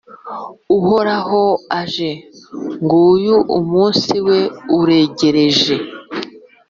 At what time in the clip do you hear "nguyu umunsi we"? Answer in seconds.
2.83-4.39